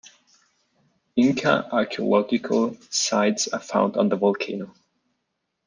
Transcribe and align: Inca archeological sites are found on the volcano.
Inca 1.15 1.69
archeological 1.71 2.75
sites 2.89 3.47
are 3.49 3.59
found 3.59 3.97
on 3.97 4.09
the 4.09 4.15
volcano. 4.15 4.73